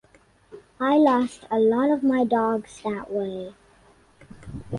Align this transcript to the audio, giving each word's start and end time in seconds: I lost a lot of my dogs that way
I 0.79 0.97
lost 0.97 1.45
a 1.51 1.59
lot 1.59 1.91
of 1.91 2.01
my 2.01 2.23
dogs 2.23 2.81
that 2.83 3.11
way 3.11 3.53